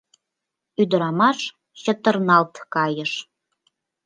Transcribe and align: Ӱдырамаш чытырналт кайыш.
Ӱдырамаш 0.81 1.39
чытырналт 1.81 2.53
кайыш. 2.73 3.11